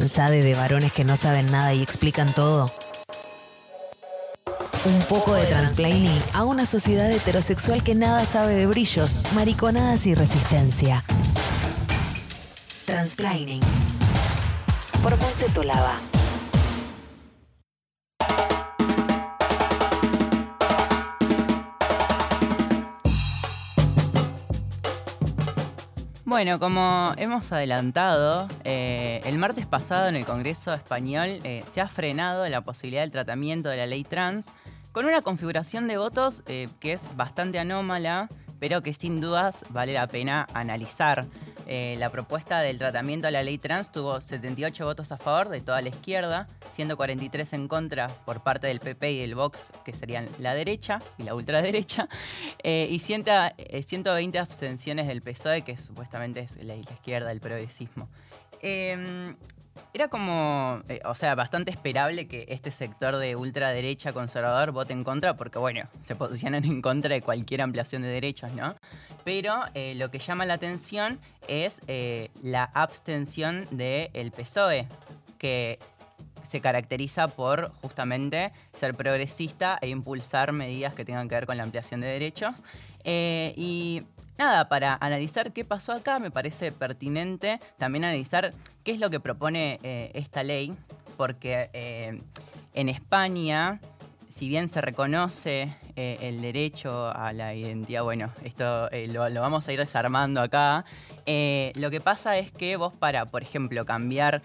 ¿Cansade 0.00 0.42
de 0.42 0.54
varones 0.54 0.94
que 0.94 1.04
no 1.04 1.14
saben 1.14 1.52
nada 1.52 1.74
y 1.74 1.82
explican 1.82 2.32
todo? 2.32 2.64
Un 4.86 4.98
poco 5.10 5.34
de 5.34 5.44
transplaining 5.44 6.22
a 6.32 6.44
una 6.44 6.64
sociedad 6.64 7.10
heterosexual 7.12 7.84
que 7.84 7.94
nada 7.94 8.24
sabe 8.24 8.54
de 8.54 8.66
brillos, 8.66 9.20
mariconadas 9.34 10.06
y 10.06 10.14
resistencia. 10.14 11.04
Transplaining. 12.86 13.60
Por 15.02 15.16
Ponce 15.16 15.48
Lava. 15.62 16.09
Bueno, 26.40 26.58
como 26.58 27.12
hemos 27.18 27.52
adelantado, 27.52 28.48
eh, 28.64 29.20
el 29.26 29.36
martes 29.36 29.66
pasado 29.66 30.08
en 30.08 30.16
el 30.16 30.24
Congreso 30.24 30.72
Español 30.72 31.38
eh, 31.44 31.62
se 31.70 31.82
ha 31.82 31.88
frenado 31.90 32.48
la 32.48 32.62
posibilidad 32.62 33.02
del 33.02 33.10
tratamiento 33.10 33.68
de 33.68 33.76
la 33.76 33.84
ley 33.84 34.04
trans 34.04 34.50
con 34.90 35.04
una 35.04 35.20
configuración 35.20 35.86
de 35.86 35.98
votos 35.98 36.42
eh, 36.46 36.70
que 36.80 36.94
es 36.94 37.14
bastante 37.14 37.58
anómala, 37.58 38.30
pero 38.58 38.82
que 38.82 38.94
sin 38.94 39.20
dudas 39.20 39.66
vale 39.68 39.92
la 39.92 40.06
pena 40.06 40.46
analizar. 40.54 41.26
Eh, 41.72 41.94
la 42.00 42.10
propuesta 42.10 42.62
del 42.62 42.80
tratamiento 42.80 43.28
a 43.28 43.30
la 43.30 43.44
ley 43.44 43.56
trans 43.56 43.92
tuvo 43.92 44.20
78 44.20 44.84
votos 44.84 45.12
a 45.12 45.16
favor 45.16 45.50
de 45.50 45.60
toda 45.60 45.80
la 45.80 45.90
izquierda, 45.90 46.48
143 46.72 47.52
en 47.52 47.68
contra 47.68 48.08
por 48.08 48.42
parte 48.42 48.66
del 48.66 48.80
PP 48.80 49.12
y 49.12 49.20
del 49.20 49.36
Vox, 49.36 49.70
que 49.84 49.94
serían 49.94 50.28
la 50.40 50.52
derecha 50.54 51.00
y 51.16 51.22
la 51.22 51.36
ultraderecha, 51.36 52.08
eh, 52.64 52.88
y 52.90 52.98
120 52.98 53.56
eh, 54.36 54.40
abstenciones 54.40 55.06
del 55.06 55.22
PSOE, 55.22 55.62
que 55.62 55.76
supuestamente 55.76 56.40
es 56.40 56.56
la, 56.56 56.74
izquierda, 56.74 57.30
el 57.30 57.38
progresismo. 57.38 58.08
Era 59.92 60.08
como, 60.08 60.80
eh, 60.88 61.00
o 61.04 61.14
sea, 61.16 61.34
bastante 61.34 61.70
esperable 61.72 62.28
que 62.28 62.46
este 62.48 62.70
sector 62.70 63.16
de 63.16 63.34
ultraderecha 63.34 64.12
conservador 64.12 64.70
vote 64.70 64.92
en 64.92 65.02
contra, 65.02 65.36
porque 65.36 65.58
bueno, 65.58 65.88
se 66.02 66.14
posicionan 66.14 66.64
en 66.64 66.80
contra 66.80 67.14
de 67.14 67.22
cualquier 67.22 67.62
ampliación 67.62 68.02
de 68.02 68.08
derechos, 68.08 68.52
¿no? 68.52 68.76
Pero 69.24 69.54
eh, 69.74 69.94
lo 69.96 70.10
que 70.10 70.20
llama 70.20 70.46
la 70.46 70.54
atención 70.54 71.18
es 71.48 71.82
eh, 71.88 72.30
la 72.42 72.64
abstención 72.64 73.66
del 73.72 74.30
PSOE, 74.30 74.86
que 75.38 75.78
se 76.44 76.60
caracteriza 76.60 77.28
por 77.28 77.72
justamente 77.80 78.52
ser 78.74 78.94
progresista 78.94 79.78
e 79.82 79.88
impulsar 79.88 80.52
medidas 80.52 80.94
que 80.94 81.04
tengan 81.04 81.28
que 81.28 81.34
ver 81.34 81.46
con 81.46 81.56
la 81.56 81.64
ampliación 81.64 82.00
de 82.00 82.06
derechos. 82.06 82.62
y 83.04 84.04
nada, 84.40 84.70
para 84.70 84.96
analizar 85.02 85.52
qué 85.52 85.66
pasó 85.66 85.92
acá, 85.92 86.18
me 86.18 86.30
parece 86.30 86.72
pertinente 86.72 87.60
también 87.76 88.04
analizar 88.04 88.54
qué 88.84 88.92
es 88.92 88.98
lo 88.98 89.10
que 89.10 89.20
propone 89.20 89.78
eh, 89.82 90.10
esta 90.14 90.42
ley, 90.42 90.74
porque 91.18 91.68
eh, 91.74 92.22
en 92.72 92.88
España, 92.88 93.80
si 94.30 94.48
bien 94.48 94.70
se 94.70 94.80
reconoce 94.80 95.76
eh, 95.94 96.16
el 96.22 96.40
derecho 96.40 97.10
a 97.14 97.34
la 97.34 97.54
identidad, 97.54 98.02
bueno, 98.02 98.32
esto 98.42 98.88
lo, 99.08 99.28
lo, 99.28 99.40
vamos 99.42 99.68
a 99.68 99.74
ir 99.74 99.78
desarmando 99.78 100.40
acá, 100.40 100.86
lo 101.74 101.90
que 101.90 102.00
pasa 102.00 102.38
es 102.38 102.50
que 102.50 102.76
vos 102.76 102.96
para, 102.96 103.26
por 103.26 103.42
ejemplo, 103.42 103.84
cambiar 103.84 104.40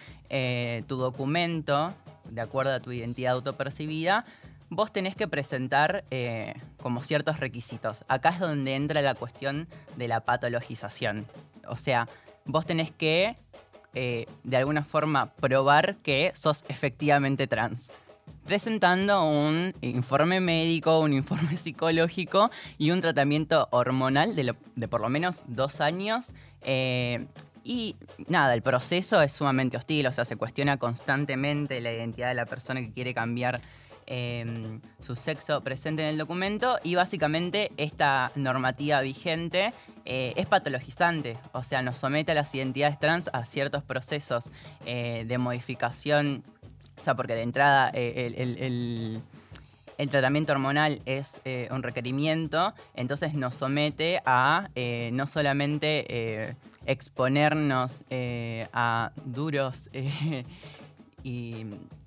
tu 0.87 0.97
documento 0.97 1.93
de 2.29 2.41
acuerdo 2.41 2.73
a 2.73 2.81
tu 2.81 2.91
identidad 2.91 3.33
autopercibida, 3.33 4.25
vos 4.69 4.91
tenés 4.91 5.15
que 5.15 5.27
presentar 5.27 6.03
eh, 6.11 6.53
como 6.77 7.03
ciertos 7.03 7.39
requisitos. 7.39 8.05
Acá 8.07 8.29
es 8.29 8.39
donde 8.39 8.75
entra 8.75 9.01
la 9.01 9.15
cuestión 9.15 9.67
de 9.95 10.07
la 10.07 10.21
patologización. 10.21 11.25
O 11.67 11.77
sea, 11.77 12.07
vos 12.45 12.65
tenés 12.65 12.91
que, 12.91 13.35
eh, 13.93 14.25
de 14.43 14.57
alguna 14.57 14.83
forma, 14.83 15.31
probar 15.33 15.97
que 15.97 16.31
sos 16.35 16.65
efectivamente 16.67 17.47
trans. 17.47 17.91
Presentando 18.45 19.23
un 19.23 19.73
informe 19.81 20.39
médico, 20.39 20.99
un 20.99 21.13
informe 21.13 21.57
psicológico 21.57 22.49
y 22.77 22.91
un 22.91 23.01
tratamiento 23.01 23.67
hormonal 23.71 24.35
de, 24.35 24.87
por 24.87 25.01
lo 25.01 25.09
menos 25.09 25.43
dos 25.47 25.81
años. 25.81 26.31
Eh, 26.61 27.25
y 27.63 27.95
nada, 28.27 28.53
el 28.53 28.61
proceso 28.61 29.23
es 29.23 29.31
sumamente 29.31 29.75
hostil, 29.75 30.05
o 30.05 30.11
sea, 30.11 30.23
se 30.23 30.35
cuestiona 30.35 30.77
constantemente 30.77 31.81
la 31.81 31.91
identidad 31.91 32.27
de 32.27 32.35
la 32.35 32.45
persona 32.45 32.79
que 32.79 32.91
quiere 32.91 33.15
cambiar 33.15 33.59
Em, 34.07 34.81
su 34.99 35.15
sexo 35.15 35.61
presente 35.61 36.03
en 36.03 36.09
el 36.09 36.17
documento 36.19 36.77
y 36.83 36.93
básicamente 36.93 37.71
esta 37.77 38.31
normativa 38.35 39.01
vigente 39.01 39.73
eh, 40.05 40.31
es 40.35 40.45
patologizante, 40.45 41.39
o 41.53 41.63
sea, 41.63 41.81
nos 41.81 41.97
somete 41.97 42.33
a 42.33 42.35
las 42.35 42.53
identidades 42.53 42.99
trans 42.99 43.31
a 43.33 43.47
ciertos 43.47 43.81
procesos 43.81 44.51
eh, 44.85 45.25
de 45.27 45.37
modificación, 45.39 46.43
o 46.99 47.03
sea, 47.03 47.15
porque 47.15 47.33
de 47.33 47.41
entrada 47.41 47.89
eh, 47.95 48.31
el, 48.37 49.23
tratamiento 50.11 50.51
hormonal 50.51 51.01
es 51.07 51.41
un 51.71 51.81
requerimiento, 51.81 52.75
entonces 52.93 53.33
nos 53.33 53.55
somete 53.55 54.21
a 54.25 54.69
no 55.11 55.25
solamente 55.25 56.55
exponernos 56.85 58.03
a 58.11 59.11
duros 59.25 59.89
y 61.23 61.65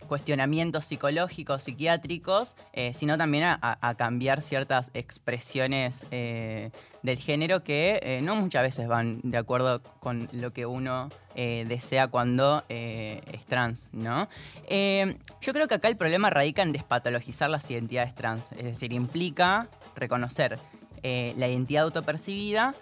cuestionamientos 0.08 0.86
psicológicos, 0.86 1.62
psiquiátricos, 1.62 2.56
eh, 2.72 2.92
sino 2.94 3.16
también 3.16 3.44
a, 3.44 3.94
cambiar 3.96 4.42
ciertas 4.42 4.90
expresiones 4.94 6.06
eh, 6.10 6.70
del 7.02 7.18
género 7.18 7.62
que 7.62 8.00
eh, 8.02 8.20
no 8.22 8.34
muchas 8.34 8.62
veces 8.62 8.88
van 8.88 9.20
de 9.22 9.38
acuerdo 9.38 9.80
con 10.00 10.28
lo 10.32 10.52
que 10.52 10.66
uno 10.66 11.10
desea 11.36 12.08
cuando 12.08 12.64
es 12.68 13.46
trans, 13.46 13.86
¿no? 13.92 14.28
yo 14.68 15.52
creo 15.52 15.68
que 15.68 15.76
acá 15.76 15.86
el 15.86 15.96
problema 15.96 16.30
radica 16.30 16.62
en 16.62 16.72
despatologizar 16.72 17.48
las 17.48 17.70
identidades 17.70 18.12
trans, 18.16 18.50
es 18.56 18.64
decir, 18.64 18.92
implica 18.92 19.68
reconocer 19.94 20.58
la 21.04 21.46
identidad 21.46 21.84
autopercibida 21.84 22.74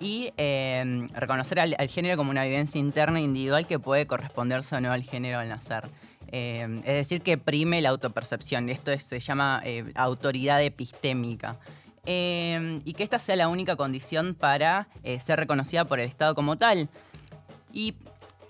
y 0.00 0.32
reconocer 1.12 1.60
al, 1.60 1.76
al, 1.78 1.88
género 1.88 2.16
como 2.16 2.32
una 2.32 2.42
vivencia 2.42 2.80
interna 2.80 3.20
e 3.20 3.22
individual 3.22 3.64
que 3.64 3.78
puede 3.78 4.08
corresponderse 4.08 4.74
o 4.74 4.80
no 4.80 4.90
al 4.90 5.04
género 5.04 5.38
al 5.38 5.48
nacer. 5.48 5.84
Eh, 6.36 6.80
es 6.84 6.94
decir, 6.94 7.22
que 7.22 7.38
prime 7.38 7.80
la 7.80 7.90
autopercepción. 7.90 8.68
Esto 8.68 8.98
se 8.98 9.20
llama 9.20 9.62
eh, 9.64 9.92
autoridad 9.94 10.60
epistémica. 10.64 11.60
Eh, 12.06 12.80
y 12.84 12.92
que 12.94 13.04
esta 13.04 13.20
sea 13.20 13.36
la 13.36 13.46
única 13.46 13.76
condición 13.76 14.34
para 14.34 14.88
ser 15.20 15.38
reconocida 15.38 15.84
por 15.84 16.00
el 16.00 16.08
Estado 16.08 16.34
como 16.34 16.56
tal. 16.56 16.88
Y 17.72 17.94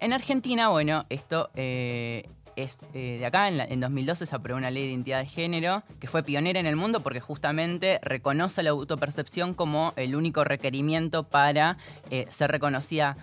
en 0.00 0.14
Argentina, 0.14 0.68
bueno, 0.68 1.04
esto 1.10 1.50
es 1.54 2.78
de 2.92 3.26
acá, 3.26 3.48
en, 3.48 3.80
2012 3.80 4.26
se 4.26 4.34
aprobó 4.34 4.58
una 4.58 4.70
ley 4.70 4.84
de 4.84 4.92
identidad 4.92 5.18
de 5.20 5.26
género 5.26 5.82
que 6.00 6.08
fue 6.08 6.22
pionera 6.22 6.58
en 6.58 6.66
el 6.66 6.76
mundo 6.76 7.00
porque 7.00 7.20
justamente 7.20 8.00
reconoce 8.02 8.62
la 8.62 8.70
autopercepción 8.70 9.54
como 9.54 9.92
el 9.96 10.16
único 10.16 10.42
requerimiento 10.42 11.24
para 11.24 11.76
ser 12.30 12.50
reconocida 12.50 13.16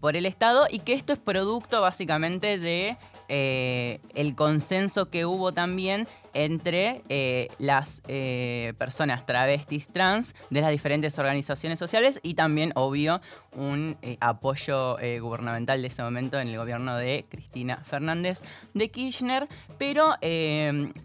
por 0.00 0.16
el 0.16 0.26
Estado 0.26 0.66
y 0.70 0.80
que 0.80 0.94
esto 0.94 1.12
es 1.12 1.18
producto 1.18 1.80
básicamente 1.80 2.58
de 2.58 2.96
eh, 3.28 4.00
el 4.14 4.34
consenso 4.34 5.06
que 5.10 5.26
hubo 5.26 5.52
también 5.52 6.06
entre 6.34 7.02
eh, 7.08 7.48
las 7.58 8.02
eh, 8.08 8.74
personas 8.76 9.24
travestis 9.24 9.88
trans 9.88 10.34
de 10.50 10.60
las 10.60 10.70
diferentes 10.70 11.18
organizaciones 11.18 11.78
sociales 11.78 12.20
y 12.22 12.34
también, 12.34 12.72
obvio, 12.74 13.20
un 13.52 13.96
apoyo 14.18 14.96
gubernamental 15.20 15.80
de 15.80 15.86
ese 15.86 16.02
momento 16.02 16.40
en 16.40 16.48
el 16.48 16.56
gobierno 16.56 16.96
de 16.96 17.24
Cristina 17.28 17.76
Fernández 17.84 18.42
de 18.74 18.90
Kirchner. 18.90 19.46
Pero 19.78 20.14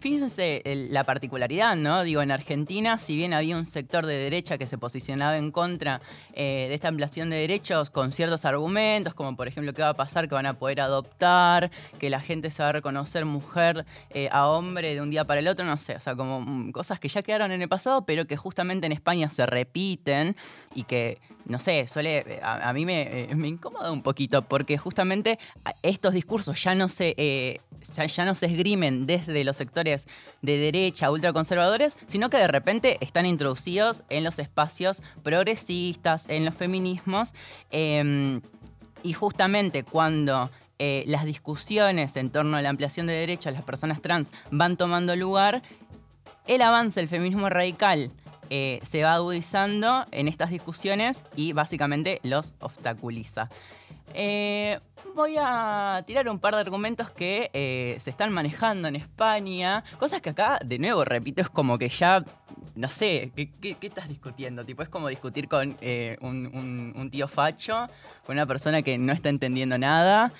fíjense 0.00 0.60
la 0.90 1.04
particularidad, 1.04 1.76
¿no? 1.76 2.02
Digo, 2.02 2.22
en 2.22 2.32
Argentina, 2.32 2.98
si 2.98 3.14
bien 3.14 3.34
había 3.34 3.56
un 3.56 3.66
sector 3.66 4.04
de 4.04 4.14
derecha 4.14 4.58
que 4.58 4.66
se 4.66 4.78
posicionaba 4.78 5.38
en 5.38 5.52
contra 5.52 6.00
de 6.34 6.74
esta 6.74 6.88
ampliación 6.88 7.30
de 7.30 7.36
derechos 7.36 7.90
con 7.90 8.10
ciertos 8.10 8.44
argumentos, 8.44 9.14
como 9.14 9.36
por 9.36 9.46
ejemplo 9.46 9.72
qué 9.72 9.82
va 9.82 9.90
a 9.90 9.96
pasar, 9.96 10.28
que 10.28 10.34
van 10.34 10.46
a 10.46 10.58
poder 10.58 10.80
adoptar, 10.80 11.70
que 12.00 12.10
la 12.10 12.20
gente 12.20 12.50
se 12.50 12.64
va 12.64 12.70
a 12.70 12.72
reconocer 12.72 13.24
mujer 13.26 13.86
a 14.32 14.48
hombre 14.48 14.96
de 14.96 15.00
un 15.00 15.10
día 15.10 15.19
para 15.26 15.40
el 15.40 15.48
otro, 15.48 15.64
no 15.64 15.78
sé, 15.78 15.96
o 15.96 16.00
sea, 16.00 16.16
como 16.16 16.40
mm, 16.40 16.72
cosas 16.72 17.00
que 17.00 17.08
ya 17.08 17.22
quedaron 17.22 17.52
en 17.52 17.62
el 17.62 17.68
pasado, 17.68 18.04
pero 18.04 18.26
que 18.26 18.36
justamente 18.36 18.86
en 18.86 18.92
España 18.92 19.28
se 19.28 19.46
repiten 19.46 20.36
y 20.74 20.84
que, 20.84 21.20
no 21.46 21.58
sé, 21.58 21.86
suele, 21.86 22.40
a, 22.42 22.72
mí 22.72 22.86
me, 22.86 23.24
eh, 23.30 23.34
me, 23.34 23.48
incomoda 23.48 23.90
un 23.92 24.02
poquito, 24.02 24.42
porque 24.42 24.78
justamente 24.78 25.38
estos 25.82 26.14
discursos 26.14 26.62
ya 26.62 26.74
no 26.74 26.88
se, 26.88 27.14
eh, 27.16 27.60
ya 28.14 28.24
no 28.24 28.34
se 28.34 28.46
esgrimen 28.46 29.06
desde 29.06 29.44
los 29.44 29.56
sectores 29.56 30.06
de 30.42 30.58
derecha, 30.58 31.10
ultraconservadores, 31.10 31.96
sino 32.06 32.30
que 32.30 32.36
de 32.36 32.48
repente 32.48 32.98
están 33.00 33.26
introducidos 33.26 34.04
en 34.08 34.24
los 34.24 34.38
espacios 34.38 35.02
progresistas, 35.22 36.26
en 36.28 36.44
los 36.44 36.54
feminismos. 36.54 37.34
Em, 37.70 38.40
y 39.02 39.12
justamente 39.12 39.82
cuando 39.82 40.50
eh, 40.82 41.04
las 41.06 41.26
discusiones 41.26 42.16
en 42.16 42.30
torno 42.30 42.56
a 42.56 42.62
la 42.62 42.70
ampliación 42.70 43.06
de 43.06 43.12
derechos 43.12 43.48
a 43.48 43.50
las 43.50 43.64
personas 43.64 44.00
trans 44.00 44.32
van 44.50 44.78
tomando 44.78 45.14
lugar, 45.14 45.60
el 46.46 46.62
avance 46.62 46.98
del 46.98 47.08
feminismo 47.10 47.50
radical 47.50 48.10
eh, 48.48 48.80
se 48.82 49.02
va 49.02 49.12
agudizando 49.12 50.06
en 50.10 50.26
estas 50.26 50.48
discusiones 50.48 51.22
y 51.36 51.52
básicamente 51.52 52.18
los 52.22 52.54
obstaculiza. 52.60 53.50
Eh, 54.14 54.78
voy 55.14 55.36
a 55.38 56.02
tirar 56.06 56.28
un 56.28 56.38
par 56.38 56.54
de 56.54 56.60
argumentos 56.60 57.10
que 57.10 57.50
eh, 57.52 57.96
se 58.00 58.10
están 58.10 58.32
manejando 58.32 58.88
en 58.88 58.96
España. 58.96 59.84
Cosas 59.98 60.20
que 60.20 60.30
acá, 60.30 60.58
de 60.64 60.78
nuevo, 60.78 61.04
repito, 61.04 61.40
es 61.42 61.50
como 61.50 61.78
que 61.78 61.88
ya. 61.88 62.24
No 62.76 62.88
sé, 62.88 63.32
¿qué, 63.34 63.50
qué- 63.60 63.74
qué 63.74 63.86
estás 63.88 64.08
discutiendo? 64.08 64.64
Tipo, 64.64 64.82
es 64.82 64.88
como 64.88 65.08
discutir 65.08 65.48
con 65.48 65.76
eh, 65.80 66.16
un, 66.20 66.46
un- 66.46 66.92
un 66.96 67.10
tío 67.10 67.26
facho, 67.28 67.88
con 68.24 68.36
una 68.36 68.46
persona 68.46 68.82
que 68.82 68.96
no 68.96 69.12
está 69.12 69.28
entendiendo 69.28 69.76
nada. 69.76 70.32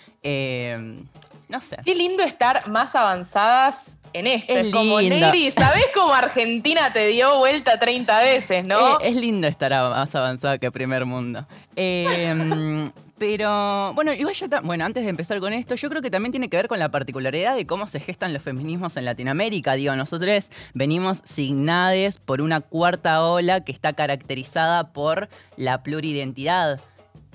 No 1.49 1.61
sé. 1.61 1.77
Qué 1.85 1.95
lindo 1.97 2.23
estar 2.23 2.69
más 2.69 2.95
avanzadas 2.95 3.97
en 4.13 4.29
esto. 4.29 4.53
Es 4.53 4.67
Es, 4.67 4.73
como, 4.73 5.01
lindo. 5.01 5.17
Negri, 5.17 5.51
¿sabés 5.51 5.87
cómo 5.95 6.13
Argentina 6.15 6.93
te 6.93 7.09
dio 7.09 7.39
vuelta 7.39 7.79
30 7.81 8.23
veces, 8.23 8.65
no? 8.65 9.01
Eh, 9.01 9.09
es 9.09 9.17
lindo 9.17 9.49
estar 9.49 9.73
más 9.73 10.15
avanzado 10.15 10.59
que 10.61 10.71
primer 10.71 11.05
mundo. 11.07 11.45
Eh, 11.75 12.89
pero, 13.21 13.93
bueno, 13.93 14.15
igual 14.15 14.35
yo, 14.35 14.47
bueno, 14.63 14.87
antes 14.87 15.05
de 15.05 15.11
empezar 15.11 15.41
con 15.41 15.53
esto, 15.53 15.75
yo 15.75 15.91
creo 15.91 16.01
que 16.01 16.11
también 16.11 16.33
tiene 16.33 16.49
que 16.49 16.57
ver 16.57 16.69
con 16.69 16.79
la 16.79 16.91
particularidad 16.91 17.55
de 17.55 17.67
cómo 17.67 17.87
se 17.87 18.01
gestan 18.01 18.33
los 18.33 18.43
feminismos 18.43 18.97
en 18.97 19.05
Latinoamérica. 19.05 19.75
Digo, 19.75 19.95
nosotros 19.95 20.51
venimos 20.73 21.21
signades 21.27 22.17
por 22.17 22.41
una 22.41 22.63
cuarta 22.63 23.23
ola 23.23 23.63
que 23.63 23.73
está 23.73 23.93
caracterizada 23.93 24.95
por 24.95 25.29
la 25.59 25.83
pluridentidad. 25.83 26.81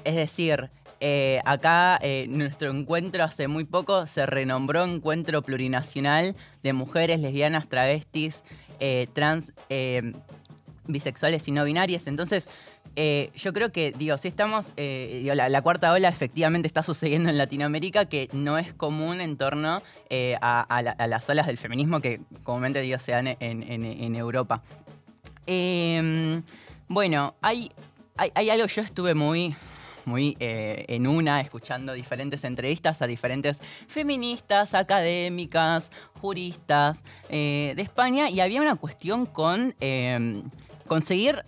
Es 0.06 0.16
decir, 0.16 0.72
eh, 1.02 1.40
acá 1.46 2.00
eh, 2.02 2.26
nuestro 2.30 2.72
encuentro 2.72 3.24
hace 3.24 3.48
muy 3.48 3.64
poco 3.64 4.08
se 4.08 4.26
renombró 4.26 4.86
Encuentro 4.86 5.44
Plurinacional 5.44 6.36
de 6.64 6.74
Mujeres, 6.74 7.20
Lesbianas, 7.20 7.68
Travestis, 7.68 8.44
eh, 8.80 9.06
Trans, 9.14 9.54
Bisexuales 10.88 11.48
y 11.48 11.52
No 11.52 11.64
Binarias. 11.64 12.08
Entonces, 12.08 12.50
eh, 12.96 13.30
yo 13.36 13.52
creo 13.52 13.72
que, 13.72 13.92
digo, 13.92 14.18
si 14.18 14.28
estamos, 14.30 14.74
eh, 14.78 15.30
la, 15.36 15.62
cuarta 15.62 15.92
ola 15.92 16.08
efectivamente 16.08 16.68
está 16.68 16.82
sucediendo 16.82 17.30
en 17.30 17.38
Latinoamérica, 17.38 18.06
que 18.06 18.30
no 18.32 18.58
es 18.58 18.74
común 18.74 19.20
en 19.22 19.36
torno 19.38 19.82
eh, 20.10 20.38
a, 20.42 20.62
a 20.62 20.82
la- 20.82 20.92
a 20.92 21.08
las 21.08 21.30
olas 21.30 21.48
del 21.48 21.58
feminismo 21.58 22.00
que 22.00 22.22
comúnmente, 22.44 22.80
digo, 22.82 22.98
se 23.00 23.12
dan 23.12 23.28
en, 23.40 24.16
Europa. 24.16 24.62
Eh, 25.46 26.42
bueno, 26.88 27.36
hay, 27.42 27.72
hay, 28.18 28.32
hay 28.34 28.50
algo, 28.50 28.68
yo 28.68 28.82
estuve 28.82 29.14
muy, 29.14 29.56
muy 30.06 30.38
en 30.40 31.08
una, 31.08 31.42
escuchando 31.42 31.94
diferentes 31.94 32.44
entrevistas 32.44 33.02
a 33.02 33.08
diferentes 33.08 33.60
feministas, 33.88 34.74
académicas, 34.74 35.92
juristas 36.22 37.04
de 37.30 37.76
España, 37.78 38.30
y 38.30 38.40
había 38.40 38.62
una 38.62 38.76
cuestión 38.76 39.26
con 39.26 39.76
eh, 39.82 40.44
conseguir... 40.88 41.44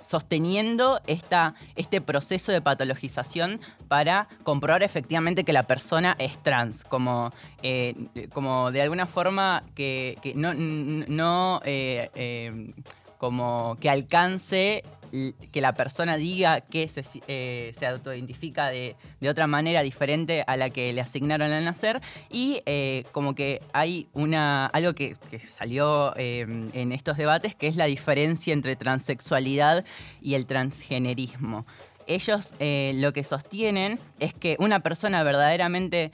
sosteniendo 0.00 1.00
esta, 1.06 1.54
este 1.76 2.00
proceso 2.00 2.52
de 2.52 2.60
patologización 2.60 3.60
para 3.88 4.28
comprobar 4.42 4.82
efectivamente 4.82 5.44
que 5.44 5.52
la 5.52 5.64
persona 5.64 6.16
es 6.18 6.42
trans, 6.42 6.84
como, 6.84 7.32
eh, 7.62 7.94
como 8.32 8.70
de 8.70 8.82
alguna 8.82 9.06
forma 9.06 9.64
que, 9.74 10.16
no, 10.34 10.54
no 10.54 11.60
eh, 11.64 12.10
eh, 12.14 12.72
como 13.18 13.76
que 13.80 13.90
alcance 13.90 14.84
que 15.10 15.60
la 15.60 15.74
persona 15.74 16.16
diga 16.16 16.60
que 16.60 16.88
se, 16.88 17.02
eh, 17.28 17.72
se 17.78 17.86
autoidentifica 17.86 18.70
de, 18.70 18.96
de 19.20 19.28
otra 19.28 19.46
manera 19.46 19.82
diferente 19.82 20.44
a 20.46 20.56
la 20.56 20.70
que 20.70 20.92
le 20.92 21.00
asignaron 21.00 21.52
al 21.52 21.64
nacer 21.64 22.00
y 22.30 22.60
eh, 22.66 23.04
como 23.12 23.34
que 23.34 23.60
hay 23.72 24.08
una 24.12 24.66
algo 24.66 24.94
que, 24.94 25.16
que 25.30 25.38
salió 25.40 26.14
eh, 26.16 26.46
en 26.72 26.92
estos 26.92 27.16
debates 27.16 27.54
que 27.54 27.68
es 27.68 27.76
la 27.76 27.86
diferencia 27.86 28.52
entre 28.52 28.76
transexualidad 28.76 29.84
y 30.20 30.34
el 30.34 30.46
transgenerismo. 30.46 31.66
Ellos 32.06 32.54
lo 32.58 33.12
que 33.12 33.22
sostienen 33.22 33.98
es 34.18 34.32
que 34.32 34.56
una 34.60 34.80
persona 34.80 35.22
verdaderamente 35.24 36.10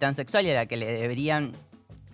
transexual 0.00 0.46
y 0.46 0.54
la 0.54 0.64
que 0.64 0.78
le 0.78 0.90
deberían 0.90 1.52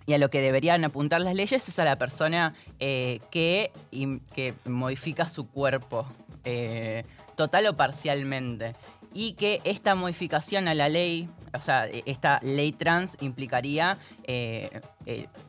y 0.05 0.13
a 0.13 0.17
lo 0.17 0.29
que 0.29 0.41
deberían 0.41 0.83
apuntar 0.85 1.21
las 1.21 1.33
leyes 1.35 1.67
es 1.67 1.79
a 1.79 1.85
la 1.85 1.97
persona 1.97 2.53
eh, 2.79 3.19
que, 3.31 3.71
que 4.33 4.53
modifica 4.65 5.29
su 5.29 5.47
cuerpo, 5.47 6.05
eh, 6.43 7.03
total 7.35 7.67
o 7.67 7.75
parcialmente. 7.75 8.75
Y 9.13 9.33
que 9.33 9.61
esta 9.63 9.95
modificación 9.95 10.67
a 10.67 10.73
la 10.73 10.89
ley, 10.89 11.29
o 11.53 11.61
sea, 11.61 11.87
e- 11.87 12.03
esta 12.05 12.39
ley 12.43 12.71
trans 12.71 13.17
implicaría 13.21 13.97
eh, 14.25 14.81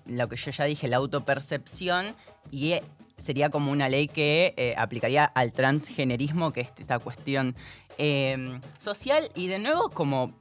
lo 0.06 0.28
que 0.28 0.36
yo 0.36 0.50
ya 0.52 0.64
dije, 0.64 0.88
la 0.88 0.96
autopercepción, 0.98 2.14
y 2.50 2.76
sería 3.18 3.50
como 3.50 3.72
una 3.72 3.88
ley 3.88 4.08
que 4.08 4.74
aplicaría 4.78 5.24
al 5.24 5.52
transgenerismo, 5.52 6.52
que 6.52 6.60
es 6.62 6.72
esta 6.78 6.98
cuestión 6.98 7.56
social, 8.78 9.28
y 9.34 9.48
de 9.48 9.58
nuevo 9.58 9.90
como... 9.90 10.34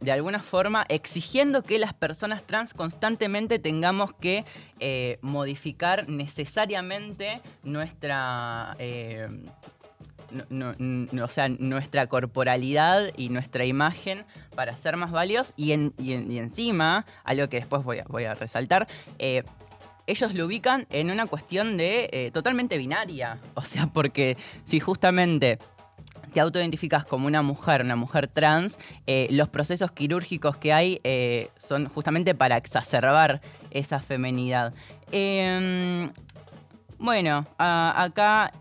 de 0.00 0.12
alguna 0.12 0.40
forma 0.40 0.84
exigiendo 0.88 1.62
que 1.62 1.78
las 1.78 1.92
personas 1.94 2.42
trans 2.44 2.72
constantemente 2.74 3.58
tengamos 3.58 4.14
que 4.14 4.44
eh, 4.78 5.18
modificar 5.20 6.08
necesariamente 6.08 7.40
nuestra, 7.62 8.74
eh, 8.78 9.28
o 11.22 11.28
sea, 11.28 11.48
nuestra 11.48 12.06
corporalidad 12.06 13.10
y 13.16 13.28
nuestra 13.30 13.64
imagen 13.64 14.24
para 14.54 14.76
ser 14.76 14.96
más 14.96 15.10
válidos 15.10 15.52
y, 15.56 15.72
en- 15.72 15.92
y 15.98 16.12
en- 16.14 16.30
y 16.30 16.38
encima, 16.38 17.04
algo 17.24 17.48
que 17.48 17.58
después 17.58 17.82
voy 17.84 18.24
a, 18.24 18.34
resaltar, 18.34 18.86
eh, 19.18 19.42
ellos 20.06 20.34
lo 20.34 20.46
ubican 20.46 20.86
en 20.90 21.10
una 21.10 21.26
cuestión 21.26 21.76
de 21.76 22.30
totalmente 22.32 22.78
binaria. 22.78 23.38
O 23.54 23.62
sea, 23.62 23.86
porque 23.86 24.36
si 24.64 24.80
justamente 24.80 25.58
te 26.30 26.40
autoidentificas 26.40 27.04
como 27.04 27.26
una 27.26 27.42
mujer, 27.42 27.82
una 27.82 27.96
mujer 27.96 28.28
trans, 28.28 28.78
eh, 29.06 29.28
los 29.30 29.48
procesos 29.48 29.92
quirúrgicos 29.92 30.56
que 30.56 30.72
hay 30.72 31.00
eh, 31.04 31.48
son 31.58 31.88
justamente 31.88 32.34
para 32.34 32.56
exacerbar 32.56 33.40
esa 33.70 34.00
femenidad. 34.00 34.72
Em, 35.12 36.10
bueno, 36.98 37.46
acá... 37.58 38.52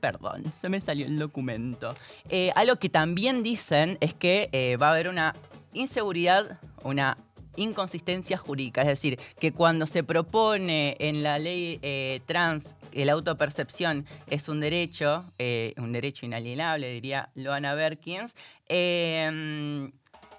Perdón, 0.00 0.52
se 0.52 0.68
me 0.68 0.80
salió 0.80 1.06
el 1.06 1.18
documento. 1.18 1.92
Eh, 2.28 2.52
algo 2.54 2.76
que 2.76 2.88
también 2.88 3.42
dicen 3.42 3.98
es 4.00 4.14
que 4.14 4.76
va 4.80 4.90
a 4.90 4.92
haber 4.92 5.08
una 5.08 5.34
inseguridad, 5.72 6.60
una 6.84 7.18
inconsistencia 7.56 8.38
jurídica. 8.38 8.82
Es 8.82 8.86
decir, 8.86 9.18
que 9.40 9.50
cuando 9.50 9.88
se 9.88 10.04
propone 10.04 10.96
en 11.00 11.24
la 11.24 11.40
ley 11.40 11.80
trans 12.26 12.76
la 12.92 13.12
autopercepción 13.12 14.06
es 14.28 14.48
un 14.48 14.60
derecho, 14.60 15.24
eh, 15.38 15.74
un 15.76 15.92
derecho 15.92 16.26
inalienable, 16.26 16.90
diría 16.92 17.30
Loana 17.34 17.74
Berkins, 17.74 18.34
eh, 18.68 19.90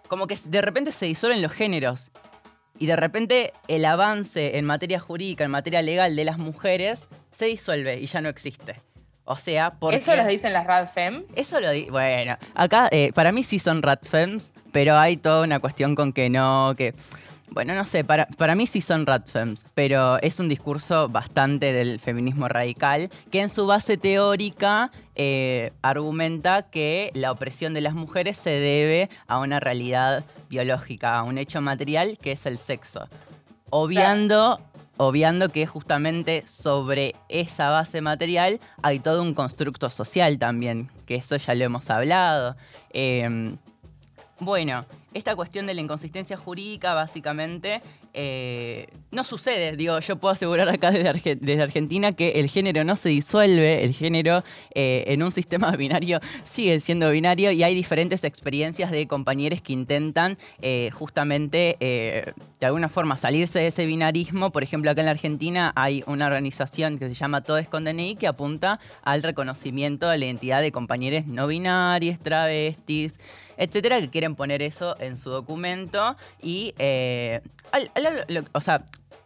como 0.08 0.28
que 0.28 0.38
de 0.44 0.62
repente 0.62 0.92
se 0.92 1.06
disuelven 1.06 1.42
los 1.42 1.52
géneros. 1.52 2.12
Y 2.78 2.86
de 2.86 2.96
repente 2.96 3.54
el 3.68 3.84
avance 3.86 4.58
en 4.58 4.66
materia 4.66 5.00
jurídica, 5.00 5.44
en 5.44 5.52
materia 5.52 5.82
legal 5.82 6.16
de 6.16 6.24
las 6.24 6.38
mujeres, 6.38 7.10
se 7.32 7.46
disuelve 7.46 8.00
y 8.00 8.06
ya 8.06 8.22
no 8.22 8.30
existe. 8.30 8.82
O 9.32 9.38
sea, 9.38 9.76
porque... 9.76 9.98
Eso 9.98 10.16
lo 10.16 10.26
dicen 10.26 10.54
las 10.54 10.66
RadFem. 10.66 11.24
Eso 11.36 11.60
lo 11.60 11.70
di 11.70 11.86
Bueno, 11.92 12.36
acá 12.56 12.90
eh, 12.92 13.12
para 13.14 13.32
mí 13.32 13.44
sí 13.44 13.60
son 13.60 13.84
ratfems, 13.84 14.54
pero 14.72 14.98
hay 14.98 15.18
toda 15.18 15.44
una 15.44 15.60
cuestión 15.60 15.94
con 15.94 16.14
que 16.14 16.32
no, 16.32 16.74
que. 16.76 16.96
Bueno, 17.52 17.74
no 17.74 17.86
sé, 17.86 18.04
para, 18.04 18.28
para 18.28 18.54
mí 18.54 18.68
sí 18.68 18.80
son 18.80 19.06
ratfems, 19.08 19.66
pero 19.74 20.22
es 20.22 20.40
un 20.40 20.50
discurso 20.50 21.10
bastante 21.10 21.74
del 21.74 22.00
feminismo 22.00 22.48
radical 22.48 23.10
que 23.32 23.42
en 23.42 23.50
su 23.50 23.66
base 23.66 23.98
teórica 23.98 24.92
eh, 25.16 25.72
argumenta 25.82 26.64
que 26.70 27.12
la 27.16 27.32
opresión 27.32 27.74
de 27.74 27.82
las 27.82 27.96
mujeres 27.96 28.38
se 28.38 28.52
debe 28.52 29.10
a 29.28 29.40
una 29.40 29.60
realidad 29.60 30.24
biológica, 30.50 31.18
a 31.18 31.24
un 31.24 31.38
hecho 31.40 31.60
material 31.60 32.20
que 32.20 32.34
es 32.34 32.46
el 32.46 32.60
sexo. 32.60 33.10
Obviando 33.72 34.60
obviando 34.98 35.48
que 35.48 35.66
justamente 35.66 36.44
sobre 36.46 37.16
esa 37.30 37.70
base 37.70 38.02
material 38.02 38.60
hay 38.82 39.00
todo 39.00 39.22
un 39.22 39.34
constructo 39.34 39.90
social 39.90 40.38
también, 40.38 40.92
que 41.06 41.16
eso 41.16 41.38
ya 41.38 41.56
lo 41.56 41.64
hemos 41.64 41.90
hablado. 41.90 42.58
Eh, 42.92 43.56
bueno, 44.42 44.86
esta 45.14 45.36
cuestión 45.36 45.66
de 45.66 45.74
la 45.74 45.82
inconsistencia 45.82 46.38
jurídica 46.38 46.94
básicamente 46.94 47.82
eh, 48.14 48.88
no 49.12 49.24
sucede. 49.24 49.76
Digo, 49.76 50.00
yo 50.00 50.16
puedo 50.18 50.34
asegurar 50.34 50.70
acá 50.70 50.92
desde, 50.92 51.10
Arge- 51.10 51.40
desde 51.40 51.62
Argentina 51.62 52.12
que 52.12 52.40
el 52.40 52.50
género 52.50 52.84
no 52.84 52.96
se 52.96 53.10
disuelve, 53.10 53.84
el 53.84 53.94
género 53.94 54.44
eh, 54.76 55.04
en 55.08 55.24
un 55.24 55.32
sistema 55.32 55.72
binario 55.78 56.20
sigue 56.44 56.80
siendo 56.80 57.10
binario 57.12 57.52
y 57.52 57.64
hay 57.64 57.74
diferentes 57.76 58.24
experiencias 58.24 58.92
de 58.92 59.08
compañeros 59.08 59.62
que 59.62 59.74
intentan 59.74 60.38
eh, 60.62 60.90
justamente 60.94 61.78
eh, 61.80 62.34
de 62.60 62.66
alguna 62.66 62.90
forma 62.90 63.18
salirse 63.18 63.60
de 63.60 63.68
ese 63.68 63.86
binarismo. 63.86 64.52
Por 64.52 64.64
ejemplo, 64.64 64.92
acá 64.92 65.02
en 65.02 65.06
la 65.06 65.12
Argentina 65.12 65.72
hay 65.76 66.04
una 66.08 66.28
organización 66.28 66.98
que 67.00 67.08
se 67.08 67.14
llama 67.16 67.42
Todes 67.42 67.68
con 67.68 67.84
DNI 67.84 68.16
que 68.16 68.28
apunta 68.28 68.80
al 69.04 69.24
reconocimiento 69.24 70.08
de 70.10 70.18
la 70.18 70.26
identidad 70.26 70.62
de 70.62 70.72
compañeros 70.72 71.26
no 71.28 71.48
binarios, 71.48 72.20
travestis, 72.20 73.20
etcétera, 73.58 74.00
que 74.00 74.10
quieren 74.10 74.36
poner 74.36 74.62
eso 74.62 74.96
en 75.00 75.18
su 75.18 75.30
documento 75.30 76.16
y, 76.42 76.74
eh, 76.78 77.42
o 78.54 78.62
sea, 78.62 78.86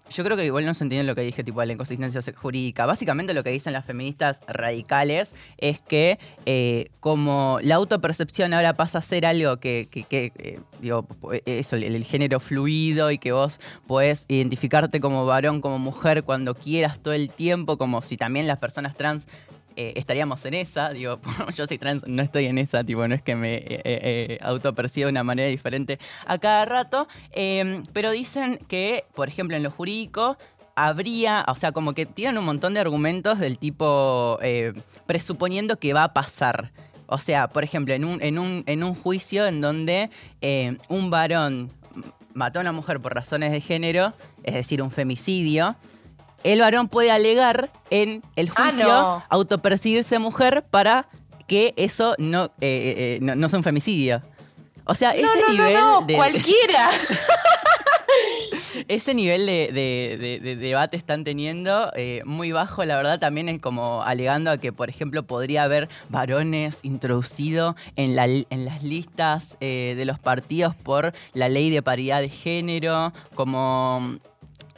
yo 0.10 0.24
creo 0.24 0.38
que 0.38 0.46
igual 0.46 0.66
no 0.66 0.74
se 0.74 0.84
entiende 0.84 1.06
lo 1.06 1.16
que 1.16 1.22
dije, 1.22 1.44
tipo, 1.44 1.64
la 1.64 1.74
inconsistencia 1.74 2.22
jurídica. 2.36 2.86
Básicamente 2.86 3.34
lo 3.34 3.44
que 3.44 3.50
dicen 3.50 3.74
las 3.74 3.86
feministas 3.86 4.42
radicales 4.48 5.34
es 5.58 5.82
que 5.82 6.20
eh, 6.46 6.90
como 7.00 7.60
la 7.62 7.76
autopercepción 7.76 8.54
ahora 8.54 8.76
pasa 8.76 9.00
a 9.00 9.02
ser 9.02 9.26
algo 9.26 9.58
que, 9.58 9.88
eh, 9.94 10.60
digo, 10.80 11.08
eso, 11.46 11.76
el, 11.78 11.84
el 11.84 12.04
género 12.04 12.40
fluido 12.40 13.12
y 13.12 13.18
que 13.18 13.32
vos 13.32 13.60
podés 13.88 14.26
identificarte 14.28 15.00
como 15.00 15.26
varón, 15.26 15.62
como 15.62 15.80
mujer 15.80 16.24
cuando 16.24 16.54
quieras 16.54 17.00
todo 17.00 17.14
el 17.14 17.30
tiempo, 17.30 17.78
como 17.78 18.02
si 18.02 18.18
también 18.18 18.46
las 18.46 18.60
personas 18.60 18.96
trans 18.96 19.28
eh, 19.76 19.94
estaríamos 19.96 20.46
en 20.46 20.54
esa, 20.56 20.90
digo, 20.90 21.20
yo 21.56 21.68
soy 21.68 21.78
trans, 21.78 22.08
no 22.08 22.22
estoy 22.22 22.46
en 22.46 22.58
esa, 22.58 22.84
tipo, 22.84 23.08
no 23.08 23.16
es 23.16 23.22
que 23.22 23.36
me 23.36 23.56
eh, 23.56 23.82
eh, 23.86 24.40
autoperciba 24.42 25.08
de 25.08 25.12
una 25.12 25.24
manera 25.24 25.50
diferente 25.50 26.00
a 26.26 26.38
cada 26.38 26.66
rato, 26.66 27.08
eh, 27.32 27.84
pero 27.94 28.12
dicen 28.12 28.60
que, 28.68 29.06
por 29.14 29.28
ejemplo, 29.28 29.56
en 29.56 29.64
lo 29.64 29.72
jurídico 29.72 30.38
habría, 30.76 31.46
o 31.48 31.56
sea, 31.56 31.72
como 31.72 31.94
que 31.94 32.06
tiran 32.06 32.38
un 32.38 32.46
montón 32.46 32.74
de 32.74 32.80
argumentos 32.80 33.40
del 33.40 33.58
tipo 33.58 34.40
eh, 34.42 34.74
presuponiendo 35.06 35.78
que 35.78 35.94
va 35.94 36.06
a 36.06 36.14
pasar. 36.14 36.72
O 37.06 37.18
sea, 37.20 37.48
por 37.48 37.64
ejemplo, 37.64 37.94
en 37.94 38.06
un, 38.06 38.22
en 38.22 38.40
un, 38.40 38.64
en 38.66 38.84
un 38.84 38.96
juicio 38.96 39.46
en 39.46 39.62
donde 39.62 40.10
eh, 40.42 40.78
un 40.90 41.10
varón 41.10 41.72
mató 42.34 42.60
a 42.60 42.62
una 42.62 42.72
mujer 42.72 43.00
por 43.00 43.14
razones 43.14 43.52
de 43.52 43.62
género, 43.62 44.14
es 44.44 44.56
decir, 44.56 44.82
un 44.82 44.90
femicidio, 44.90 45.76
el 46.44 46.60
varón 46.62 46.88
puede 46.90 47.12
alegar 47.12 47.70
en 47.90 48.22
el 48.36 48.50
Ah, 48.56 48.64
juicio 48.70 48.88
no. 48.88 49.24
autopercibirse 49.30 50.20
mujer 50.20 50.64
para 50.70 51.08
que 51.48 51.74
eso 51.78 52.16
no, 52.18 52.46
eh, 52.46 52.50
eh, 52.62 52.96
eh, 52.98 53.20
no, 53.22 53.36
no 53.36 53.50
sea 53.50 53.58
un 53.60 53.64
femicidio. 53.64 54.22
O 54.86 54.96
sea, 54.96 55.12
ese 55.12 55.24
no, 55.24 55.48
no, 55.48 55.54
nivel 55.54 55.74
no, 55.80 56.02
de, 56.02 56.16
cualquiera. 56.16 56.90
ese 58.88 59.14
nivel 59.14 59.46
de, 59.46 59.70
de- 59.72 60.18
de- 60.20 60.40
de 60.40 60.56
debate 60.56 60.98
están 60.98 61.24
teniendo 61.24 61.92
eh, 61.96 62.22
muy 62.26 62.52
bajo, 62.52 62.84
la 62.86 62.96
verdad, 62.98 63.20
también 63.20 63.50
es 63.50 63.62
como 63.62 64.04
alegando 64.04 64.52
a 64.52 64.58
que, 64.58 64.74
por 64.74 64.90
ejemplo, 64.90 65.24
podría 65.24 65.64
haber 65.64 65.90
varones 66.10 66.80
introducidos 66.84 67.76
en, 67.96 68.16
la, 68.16 68.26
en 68.26 68.66
las 68.66 68.84
listas 68.84 69.58
eh, 69.62 69.94
de 69.98 70.06
los 70.06 70.20
partidos 70.20 70.76
por 70.76 71.14
la 71.34 71.50
ley 71.50 71.70
de 71.70 71.82
paridad 71.82 72.22
de 72.22 72.30
género, 72.30 73.14
como... 73.36 74.18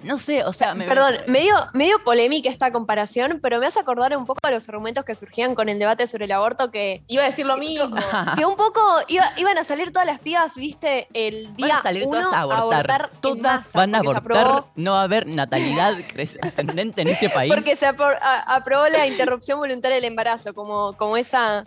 No 0.04 0.18
sé, 0.20 0.44
o 0.44 0.54
sea... 0.54 0.74
me- 0.76 0.86
Perdón, 0.86 1.16
medio, 1.28 1.56
medio 1.74 2.04
polémica 2.04 2.50
esta 2.50 2.72
comparación, 2.72 3.40
pero 3.42 3.60
me 3.60 3.66
hace 3.66 3.80
acordar 3.80 4.16
un 4.16 4.26
poco 4.26 4.40
a 4.44 4.52
los 4.52 4.68
argumentos 4.70 5.04
que 5.06 5.16
surgían 5.16 5.56
con 5.56 5.68
el 5.70 5.80
debate 5.80 6.06
sobre 6.06 6.26
el 6.26 6.32
aborto, 6.34 6.70
que, 6.70 7.04
Iba 7.08 7.24
a 7.24 7.26
decir 7.28 7.46
lo 7.46 7.58
mismo. 7.58 7.96
que 8.36 8.46
un 8.46 8.56
poco 8.56 8.82
iba- 9.08 9.32
iban 9.38 9.58
a 9.58 9.64
salir 9.64 9.92
todas 9.92 10.06
las 10.06 10.20
pibas, 10.20 10.56
viste, 10.56 11.08
el 11.14 11.46
Van 11.48 11.56
día 11.56 11.78
a 11.78 11.82
salir 11.82 12.04
uno 12.06 12.22
todas 12.22 12.34
a 12.34 12.42
abortar. 12.42 13.10
todas 13.22 13.42
masa, 13.42 13.70
van 13.80 13.96
a 13.96 14.00
abortar. 14.00 14.64
No 14.76 14.92
va 14.94 15.00
a 15.02 15.04
haber 15.04 15.26
natalidad 15.28 15.94
ascendente 16.42 17.02
en 17.02 17.08
este 17.08 17.30
país. 17.30 17.52
Porque 17.54 17.76
se 17.76 17.88
apro- 17.88 18.18
a- 18.22 18.56
aprobó 18.56 18.88
la 18.90 19.08
interrupción 19.08 19.60
voluntaria 19.60 19.96
del 19.96 20.06
embarazo, 20.06 20.54
como, 20.54 20.94
como 20.98 21.18
esa 21.18 21.66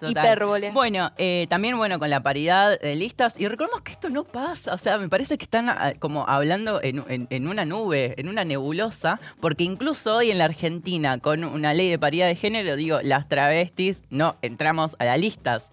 Total. 0.00 0.24
hipérbole. 0.24 0.70
Bueno, 0.72 1.12
eh, 1.18 1.46
también 1.48 1.76
bueno 1.76 1.98
con 1.98 2.10
la 2.10 2.22
paridad 2.22 2.80
de 2.80 2.94
listas 2.96 3.38
y 3.38 3.46
recordemos 3.46 3.82
que 3.82 3.92
esto 3.92 4.10
no 4.10 4.24
pasa, 4.24 4.74
o 4.74 4.78
sea, 4.78 4.98
me 4.98 5.08
parece 5.08 5.38
que 5.38 5.44
están 5.44 5.68
ah, 5.68 5.92
como 5.98 6.26
hablando 6.28 6.82
en, 6.82 7.04
en- 7.08 7.26
en 7.30 7.46
una 7.48 7.64
nube, 7.64 8.14
en 8.18 8.28
una 8.28 8.44
nebulosa, 8.44 9.20
porque 9.40 9.64
incluso 9.64 10.16
hoy 10.16 10.30
en 10.30 10.38
la 10.38 10.46
Argentina 10.46 11.18
con 11.18 11.44
una 11.44 11.74
ley 11.74 11.88
de 11.90 11.98
paridad 11.98 12.26
de 12.26 12.34
género, 12.36 12.74
digo, 12.76 13.00
las 13.02 13.28
travestis 13.28 14.02
no 14.10 14.36
entramos 14.42 14.96
a 14.98 15.04
las 15.04 15.20
listas. 15.20 15.70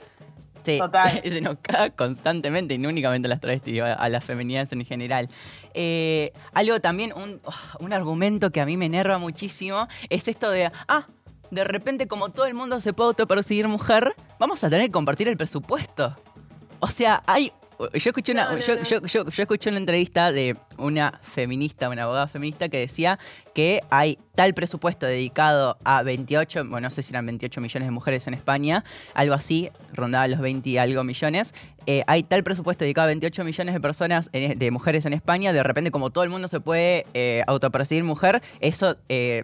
Sí, 0.65 0.79
Total. 0.79 1.21
se 1.23 1.39
nos 1.39 1.57
cae 1.61 1.91
constantemente, 1.91 2.73
y 2.73 2.77
no 2.77 2.89
únicamente 2.89 3.27
a 3.27 3.29
las 3.29 3.39
travestis, 3.39 3.73
digo, 3.73 3.85
a, 3.85 3.93
a 3.93 4.09
las 4.09 4.25
feminidades 4.25 4.73
en 4.73 4.83
general. 4.83 5.29
Eh, 5.73 6.33
algo 6.53 6.81
también, 6.81 7.13
un, 7.15 7.39
oh, 7.45 7.53
un 7.79 7.93
argumento 7.93 8.51
que 8.51 8.59
a 8.59 8.65
mí 8.65 8.75
me 8.75 8.87
enerva 8.87 9.17
muchísimo, 9.17 9.87
es 10.09 10.27
esto 10.27 10.49
de, 10.51 10.69
ah, 10.89 11.05
de 11.51 11.63
repente 11.63 12.07
como 12.07 12.29
todo 12.29 12.45
el 12.45 12.53
mundo 12.53 12.79
se 12.79 12.93
puede 12.93 13.09
autopercibir 13.09 13.67
mujer, 13.67 14.13
vamos 14.39 14.63
a 14.63 14.69
tener 14.69 14.87
que 14.87 14.91
compartir 14.91 15.27
el 15.27 15.37
presupuesto. 15.37 16.15
O 16.79 16.87
sea, 16.87 17.23
hay... 17.25 17.51
Yo 17.93 18.09
escuché, 18.09 18.31
una, 18.31 18.45
No, 18.45 18.53
no, 18.53 18.57
yo, 18.57 18.75
no. 18.75 18.81
yo- 18.85 19.05
yo- 19.05 19.29
yo 19.29 19.43
escuché 19.43 19.69
una 19.69 19.77
entrevista 19.77 20.31
de 20.31 20.57
una 20.79 21.19
feminista, 21.21 21.89
una 21.89 22.03
abogada 22.05 22.27
feminista, 22.27 22.69
que 22.69 22.79
decía 22.79 23.19
que 23.53 23.81
hay 23.91 24.17
tal 24.33 24.55
presupuesto 24.55 25.05
dedicado 25.05 25.77
a 25.83 26.01
28, 26.01 26.65
bueno, 26.69 26.87
no 26.87 26.89
sé 26.89 27.03
si 27.03 27.11
eran 27.11 27.27
28 27.27 27.61
millones 27.61 27.87
de 27.87 27.91
mujeres 27.91 28.25
en 28.25 28.33
España, 28.33 28.83
algo 29.13 29.35
así, 29.35 29.69
rondaba 29.93 30.27
los 30.27 30.39
20 30.39 30.67
y 30.71 30.79
algo 30.79 31.03
millones. 31.03 31.53
Eh, 31.85 32.01
hay 32.07 32.23
tal 32.23 32.43
presupuesto 32.43 32.83
dedicado 32.83 33.05
a 33.05 33.07
28 33.09 33.43
millones 33.43 33.75
de 33.75 33.79
personas, 33.79 34.31
en- 34.33 34.57
de 34.57 34.71
mujeres 34.71 35.05
en 35.05 35.13
España, 35.13 35.53
de 35.53 35.61
repente 35.61 35.91
como 35.91 36.09
todo 36.09 36.23
el 36.23 36.31
mundo 36.31 36.47
se 36.47 36.59
puede 36.59 37.05
eh, 37.13 37.43
autopercibir 37.45 38.03
mujer, 38.03 38.41
eso, 38.59 38.97
eh, 39.07 39.43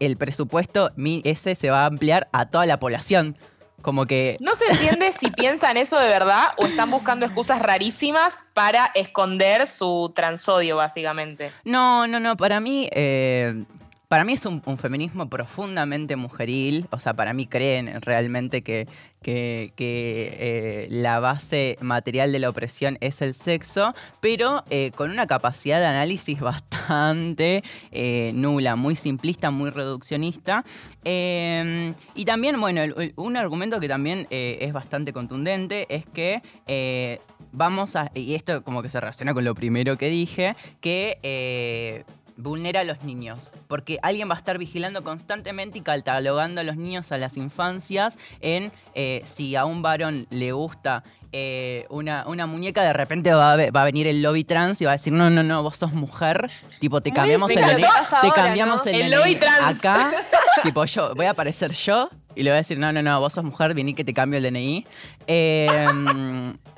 el 0.00 0.16
presupuesto 0.16 0.90
ese 1.24 1.54
se 1.54 1.70
va 1.70 1.82
a 1.82 1.86
ampliar 1.86 2.28
a 2.32 2.46
toda 2.46 2.66
la 2.66 2.78
población. 2.78 3.36
Como 3.82 4.06
que 4.06 4.36
No 4.40 4.54
se 4.56 4.64
entiende 4.72 5.12
si 5.12 5.30
piensan 5.30 5.76
eso 5.76 5.98
de 6.00 6.08
verdad 6.08 6.42
o 6.56 6.66
están 6.66 6.90
buscando 6.90 7.24
excusas 7.24 7.60
rarísimas 7.60 8.44
para 8.52 8.90
esconder 8.94 9.68
su 9.68 10.12
transodio, 10.14 10.76
básicamente. 10.76 11.52
No, 11.64 12.06
no, 12.08 12.18
no. 12.18 12.36
Para 12.36 12.58
mí, 12.58 12.88
eh, 12.92 13.64
para 14.08 14.24
mí 14.24 14.34
es 14.34 14.46
un, 14.46 14.62
feminismo 14.78 15.28
profundamente 15.28 16.16
mujeril. 16.16 16.86
O 16.90 17.00
sea, 17.00 17.14
para 17.14 17.32
mí 17.32 17.46
creen 17.46 18.00
realmente 18.02 18.62
que, 18.62 18.86
que- 19.22 19.72
eh, 19.78 20.86
la 20.90 21.18
base 21.18 21.76
material 21.80 22.30
de 22.30 22.38
la 22.38 22.48
opresión 22.48 22.98
es 23.00 23.20
el 23.22 23.34
sexo, 23.34 23.94
pero 24.20 24.64
eh, 24.70 24.92
con 24.94 25.10
una 25.10 25.26
capacidad 25.26 25.80
de 25.80 25.86
análisis 25.86 26.40
bastante 26.86 27.64
eh, 27.90 28.30
nula, 28.34 28.76
muy 28.76 28.94
simplista, 28.94 29.50
muy 29.50 29.70
reduccionista. 29.70 30.64
Eh, 31.04 31.92
y 32.14 32.24
también, 32.24 32.60
bueno, 32.60 32.82
un 33.16 33.36
argumento 33.36 33.80
que 33.80 33.88
también 33.88 34.26
es 34.30 34.72
bastante 34.72 35.12
contundente 35.12 35.86
es 35.88 36.04
que 36.06 37.20
vamos 37.52 37.96
a, 37.96 38.10
y 38.14 38.34
esto 38.34 38.62
como 38.62 38.82
que 38.82 38.88
se 38.88 39.00
relaciona 39.00 39.34
con 39.34 39.44
lo 39.44 39.54
primero 39.54 39.96
que 39.96 40.10
dije, 40.10 40.54
que 40.80 42.04
vulnera 42.36 42.80
a 42.80 42.84
los 42.84 43.02
niños, 43.02 43.50
porque 43.66 43.98
alguien 44.02 44.28
va 44.28 44.34
a 44.34 44.38
estar 44.38 44.58
vigilando 44.58 45.02
constantemente 45.02 45.78
y 45.78 45.80
catalogando 45.82 46.60
a 46.60 46.64
los 46.64 46.76
niños 46.76 47.10
a 47.12 47.18
las 47.18 47.36
infancias 47.36 48.18
en 48.40 48.72
eh, 48.94 49.22
si 49.24 49.56
a 49.56 49.64
un 49.64 49.82
varón 49.82 50.26
le 50.30 50.52
gusta 50.52 51.02
eh, 51.32 51.86
una, 51.90 52.26
una 52.26 52.46
muñeca, 52.46 52.82
de 52.82 52.92
repente 52.92 53.32
va 53.32 53.52
a, 53.54 53.70
va 53.70 53.82
a 53.82 53.84
venir 53.84 54.06
el 54.06 54.22
lobby 54.22 54.44
trans 54.44 54.80
y 54.80 54.84
va 54.84 54.92
a 54.92 54.94
decir, 54.94 55.12
no, 55.12 55.28
no, 55.30 55.42
no, 55.42 55.62
vos 55.62 55.76
sos 55.76 55.92
mujer, 55.92 56.50
tipo, 56.78 57.00
te 57.00 57.10
Muy 57.10 57.16
cambiamos 57.16 57.50
el 57.50 57.56
que 57.56 57.82
pasa 57.82 58.20
te 58.20 58.28
ahora, 58.28 58.42
cambiamos 58.42 58.84
¿no? 58.84 58.90
el, 58.90 59.00
El 59.02 59.10
lobby 59.10 59.36
trans. 59.36 59.78
acá, 59.78 60.12
tipo, 60.62 60.84
yo, 60.84 61.14
voy 61.14 61.26
a 61.26 61.30
aparecer 61.30 61.72
yo 61.72 62.08
y 62.34 62.42
le 62.42 62.50
voy 62.50 62.56
a 62.56 62.58
decir, 62.58 62.78
no, 62.78 62.92
no, 62.92 63.02
no, 63.02 63.20
vos 63.20 63.32
sos 63.32 63.44
mujer, 63.44 63.74
vení 63.74 63.94
que 63.94 64.04
te 64.04 64.14
cambio 64.14 64.38
el 64.38 64.44
DNI. 64.44 64.86
Eh, 65.26 65.86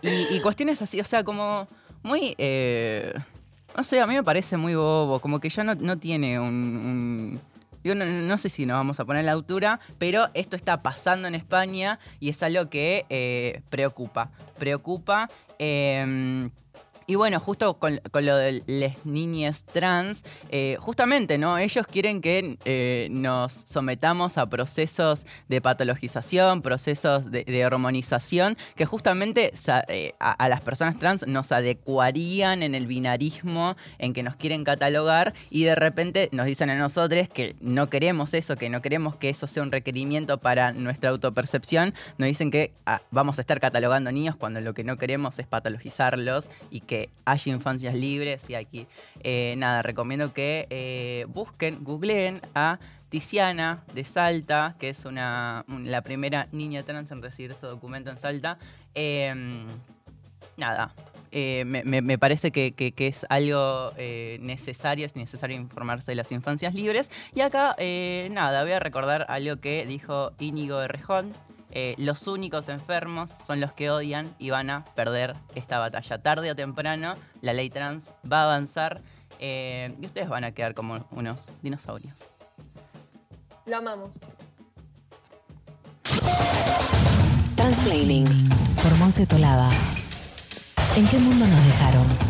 y, 0.03 0.37
y 0.37 0.41
cuestiones 0.41 0.81
así, 0.83 1.01
o 1.01 1.05
sea, 1.05 1.25
como 1.25 1.69
muy... 2.03 2.35
eh, 2.39 3.13
no 3.79 3.85
sé, 3.85 4.01
a 4.01 4.09
mí 4.09 4.15
me 4.15 4.25
parece 4.25 4.57
muy 4.57 4.75
bobo, 4.75 5.21
como 5.21 5.39
que 5.39 5.49
ya 5.49 5.63
no, 5.63 5.77
no 5.77 5.97
tiene 5.99 6.41
un... 6.41 6.47
un- 6.49 7.41
digo, 7.85 7.95
no, 7.95 8.37
sé 8.39 8.49
si 8.49 8.67
nos 8.67 8.75
vamos 8.77 8.99
a 8.99 9.05
poner 9.05 9.25
la 9.25 9.31
altura, 9.31 9.79
pero 9.99 10.27
esto 10.35 10.57
está 10.57 10.83
pasando 10.83 11.29
en 11.29 11.37
España 11.37 12.01
y 12.19 12.29
es 12.29 12.43
algo 12.43 12.69
que 12.69 13.07
eh, 13.09 13.61
preocupa. 13.71 14.31
Preocupa. 14.59 15.31
eh, 15.61 16.51
y 17.09 17.15
bueno, 17.15 17.41
justo 17.41 17.79
con, 17.79 18.03
con 18.11 18.27
lo 18.27 18.37
de 18.37 18.63
las 18.67 19.07
niñas 19.07 19.65
trans, 19.65 20.25
eh, 20.51 20.77
justamente, 20.79 21.39
¿no? 21.39 21.57
Ellos 21.57 21.87
quieren 21.87 22.21
que 22.21 22.59
eh, 22.67 23.09
nos 23.11 23.55
sometamos 23.55 24.37
a 24.37 24.45
procesos 24.51 25.25
de 25.49 25.63
patologización, 25.63 26.61
procesos 26.61 27.31
de, 27.31 27.45
de 27.45 27.65
hormonización, 27.65 28.59
que 28.77 28.85
justamente 28.85 29.55
eh, 29.89 30.13
a, 30.21 30.33
a 30.33 30.49
las 30.51 30.61
personas 30.61 30.99
trans 30.99 31.27
nos 31.27 31.51
adecuarían 31.51 32.63
en 32.63 32.75
el 32.75 32.87
binarismo 32.87 33.75
en 33.97 34.13
que 34.13 34.23
nos 34.23 34.37
quieren 34.37 34.63
catalogar 34.63 35.33
y 35.49 35.65
de 35.65 35.77
repente 35.77 36.29
nos 36.33 36.45
dicen 36.45 36.69
a 36.69 36.77
nosotros 36.77 37.27
que 37.31 37.57
no 37.63 37.89
queremos 37.89 38.35
eso, 38.35 38.57
que 38.57 38.69
no 38.69 38.83
queremos 38.83 39.17
que 39.17 39.31
eso 39.31 39.47
sea 39.47 39.63
un 39.63 39.73
requerimiento 39.73 40.37
para 40.37 40.73
nuestra 40.73 41.09
autopercepción, 41.09 41.95
nos 42.19 42.29
dicen 42.29 42.51
que 42.51 42.73
ah, 42.85 43.01
vamos 43.11 43.39
a 43.39 43.41
estar 43.41 43.61
catalogando 43.61 44.13
niños 44.13 44.37
cuando 44.37 44.61
lo 44.61 44.75
que 44.75 44.85
no 44.85 44.99
queremos 44.99 45.39
es 45.39 45.47
patologizarlos 45.47 46.51
y 46.71 46.81
que 46.81 46.98
haya 47.25 47.53
infancias 47.53 47.95
libres 47.95 48.49
y 48.51 48.55
aquí 48.55 48.87
eh, 49.23 49.55
nada, 49.59 49.83
recomiendo 49.83 50.33
que 50.33 50.67
eh, 50.71 51.25
busquen, 51.29 51.85
googleen 51.85 52.41
a 52.55 52.79
Tiziana 53.09 53.83
de 53.95 54.05
Salta, 54.05 54.75
que 54.79 54.91
es 54.91 55.05
una, 55.05 55.65
un- 55.69 55.91
la 55.91 56.03
primera 56.03 56.47
niña 56.53 56.83
trans 56.83 57.11
en 57.11 57.23
recibir 57.23 57.55
su 57.55 57.67
documento 57.67 58.11
en 58.11 58.19
Salta. 58.19 58.59
Em, 58.95 59.67
nada, 60.57 60.93
eh, 61.33 61.65
me, 61.65 62.19
parece 62.19 62.51
que, 62.51 62.73
que- 62.73 62.93
que 62.93 63.07
es 63.07 63.25
algo 63.31 63.93
necesario, 64.41 65.07
es 65.07 65.17
necesario 65.17 65.57
informarse 65.57 66.11
de 66.13 66.17
las 66.17 66.33
infancias 66.33 66.75
libres. 66.75 67.11
Y 67.35 67.41
acá, 67.41 67.77
nada, 68.31 68.63
voy 68.63 68.73
a 68.73 68.81
recordar 68.81 69.25
algo 69.29 69.57
que 69.61 69.87
dijo 69.87 70.33
Íñigo 70.39 70.79
de 70.79 70.89
Rejón. 70.89 71.33
Eh, 71.71 71.95
los 71.99 72.27
únicos 72.27 72.69
enfermos 72.69 73.31
son 73.45 73.61
los 73.61 73.73
que 73.73 73.91
odian 73.91 74.35
y 74.39 74.51
van 74.51 74.71
a 74.71 74.85
perder 74.95 75.37
esta 75.55 75.79
batalla. 75.79 76.23
Tarde 76.23 76.51
o 76.51 76.57
temprano, 76.57 77.15
la 77.43 77.53
ley 77.53 77.71
trans 77.71 78.13
va 78.31 78.43
a 78.43 78.45
avanzar 78.45 79.03
eh, 79.39 79.95
y 80.01 80.07
ustedes 80.07 80.29
van 80.29 80.45
a 80.45 80.53
quedar 80.53 80.75
como 80.75 81.07
unos 81.11 81.49
dinosaurios. 81.63 82.31
Lo 83.67 83.77
amamos. 83.77 84.21
Transplaining 87.57 88.27
por 88.83 88.97
Monse 88.97 89.27
Tolaba. 89.27 89.69
¿En 90.97 91.07
qué 91.07 91.19
mundo 91.19 91.47
nos 91.47 91.65
dejaron? 91.67 92.28